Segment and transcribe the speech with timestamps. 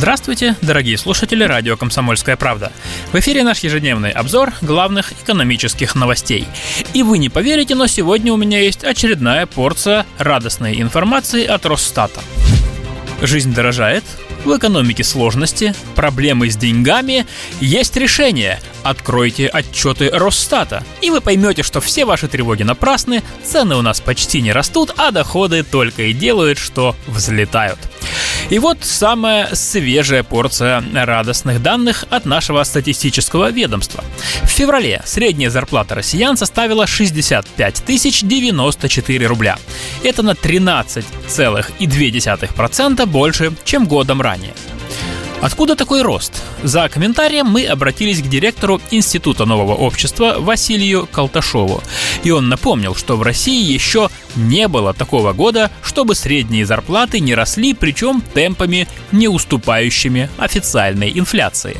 [0.00, 2.72] Здравствуйте, дорогие слушатели радио «Комсомольская правда».
[3.12, 6.48] В эфире наш ежедневный обзор главных экономических новостей.
[6.94, 12.18] И вы не поверите, но сегодня у меня есть очередная порция радостной информации от Росстата.
[13.20, 14.02] Жизнь дорожает,
[14.46, 17.26] в экономике сложности, проблемы с деньгами,
[17.60, 18.58] есть решение.
[18.82, 24.40] Откройте отчеты Росстата, и вы поймете, что все ваши тревоги напрасны, цены у нас почти
[24.40, 27.78] не растут, а доходы только и делают, что взлетают.
[28.50, 34.04] И вот самая свежая порция радостных данных от нашего статистического ведомства.
[34.42, 39.58] В феврале средняя зарплата россиян составила 65 тысяч 94 рубля.
[40.02, 44.52] Это на 13,2% больше, чем годом ранее.
[45.40, 46.42] Откуда такой рост?
[46.62, 51.82] За комментарием мы обратились к директору Института нового общества Василию Колташову.
[52.24, 57.34] И он напомнил, что в России еще не было такого года, чтобы средние зарплаты не
[57.34, 61.78] росли, причем темпами, не уступающими официальной инфляции.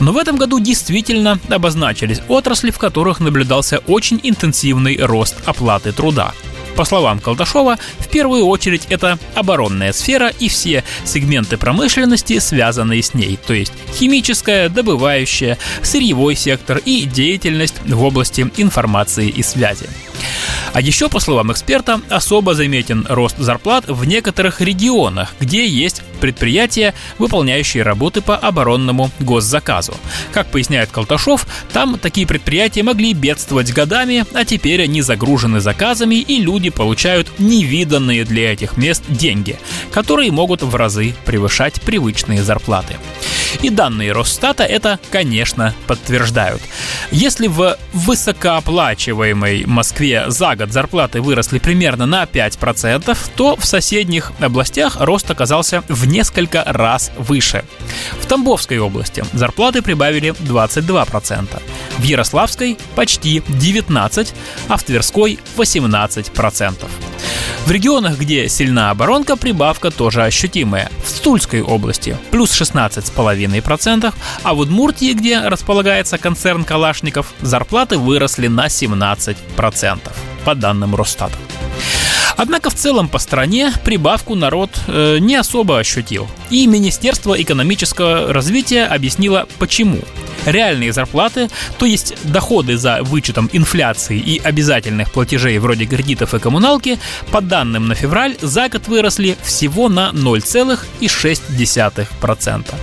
[0.00, 6.34] Но в этом году действительно обозначились отрасли, в которых наблюдался очень интенсивный рост оплаты труда.
[6.78, 13.14] По словам Колдашова, в первую очередь это оборонная сфера и все сегменты промышленности, связанные с
[13.14, 19.88] ней, то есть химическая, добывающая, сырьевой сектор и деятельность в области информации и связи.
[20.72, 26.94] А еще, по словам эксперта, особо заметен рост зарплат в некоторых регионах, где есть предприятия,
[27.18, 29.94] выполняющие работы по оборонному госзаказу.
[30.32, 36.40] Как поясняет Колташов, там такие предприятия могли бедствовать годами, а теперь они загружены заказами, и
[36.40, 39.58] люди получают невиданные для этих мест деньги,
[39.92, 42.96] которые могут в разы превышать привычные зарплаты.
[43.62, 46.62] И данные Росстата это, конечно, подтверждают.
[47.10, 54.96] Если в высокооплачиваемой Москве за год зарплаты выросли примерно на 5%, то в соседних областях
[55.00, 57.64] рост оказался в несколько раз выше.
[58.20, 61.62] В Тамбовской области зарплаты прибавили 22%,
[61.98, 64.28] в Ярославской почти 19%,
[64.68, 66.74] а в Тверской 18%.
[67.68, 70.90] В регионах, где сильна оборонка, прибавка тоже ощутимая.
[71.04, 78.68] В Тульской области плюс 16,5%, а в Удмуртии, где располагается концерн Калашников, зарплаты выросли на
[78.68, 79.98] 17%,
[80.46, 81.36] по данным Росстата.
[82.38, 86.26] Однако в целом по стране прибавку народ э, не особо ощутил.
[86.48, 89.98] И Министерство экономического развития объяснило почему
[90.46, 97.00] реальные зарплаты, то есть доходы за вычетом инфляции и обязательных платежей вроде кредитов и коммуналки,
[97.30, 102.74] по данным на февраль, за год выросли всего на 0,6%.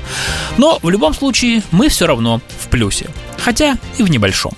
[0.58, 4.54] Но в любом случае мы все равно в плюсе, хотя и в небольшом.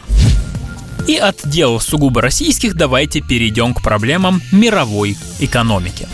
[1.08, 6.08] И от дел сугубо российских давайте перейдем к проблемам мировой экономики.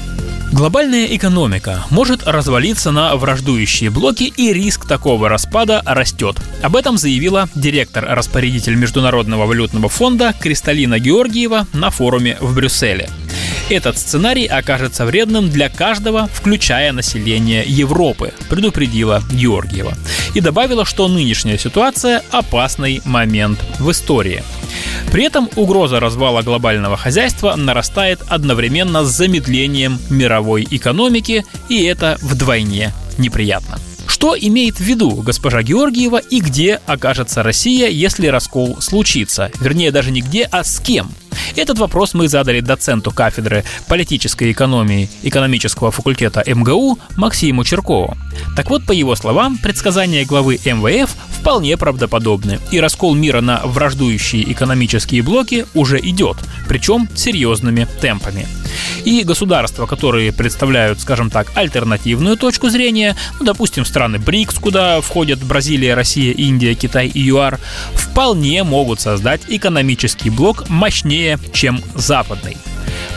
[0.54, 6.38] Глобальная экономика может развалиться на враждующие блоки, и риск такого распада растет.
[6.62, 13.10] Об этом заявила директор-распорядитель Международного валютного фонда Кристалина Георгиева на форуме в Брюсселе.
[13.72, 19.96] Этот сценарий окажется вредным для каждого, включая население Европы, предупредила Георгиева.
[20.36, 24.44] И добавила, что нынешняя ситуация– опасный момент в истории.
[25.14, 32.92] При этом угроза развала глобального хозяйства нарастает одновременно с замедлением мировой экономики, и это вдвойне
[33.20, 33.78] неприятно.
[34.08, 39.52] Что имеет в виду госпожа Георгиева и где окажется Россия, если раскол случится?
[39.60, 41.12] Вернее, даже не где, а с кем?
[41.56, 48.18] Этот вопрос мы задали доценту кафедры политической экономии экономического факультета МГУ Максиму Черкову.
[48.56, 54.50] Так вот, по его словам, предсказания главы МВФ вполне правдоподобны, и раскол мира на враждующие
[54.50, 56.38] экономические блоки уже идет,
[56.70, 58.48] причем серьезными темпами.
[59.04, 65.44] И государства, которые представляют, скажем так, альтернативную точку зрения, ну, допустим, страны БРИКС, куда входят
[65.44, 67.60] Бразилия, Россия, Индия, Китай и ЮАР,
[67.94, 72.56] вполне могут создать экономический блок мощнее, чем западный.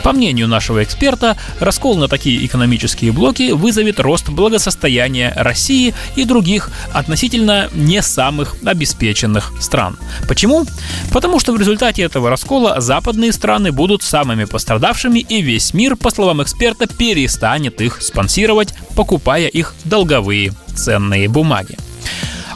[0.06, 6.70] По мнению нашего эксперта, раскол на такие экономические блоки вызовет рост благосостояния России и других
[6.93, 9.99] относительно не самых обеспеченных стран.
[10.29, 10.64] Почему?
[11.12, 16.11] Потому что в результате этого раскола западные страны будут самыми пострадавшими и весь мир, по
[16.11, 21.76] словам эксперта, перестанет их спонсировать, покупая их долговые ценные бумаги.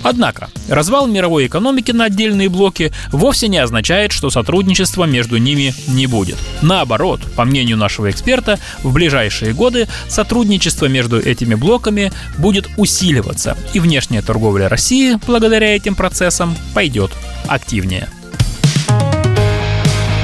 [0.02, 6.06] Однако, развал мировой экономики на отдельные блоки вовсе не означает, что сотрудничества между ними не
[6.06, 6.38] будет.
[6.62, 13.80] Наоборот, по мнению нашего эксперта, в ближайшие годы сотрудничество между этими блоками будет усиливаться, и
[13.80, 17.10] внешняя торговля России благодаря этим процессам пойдет
[17.46, 18.08] активнее.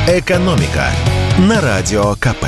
[0.09, 0.91] «Экономика»
[1.39, 2.47] на Радио КП.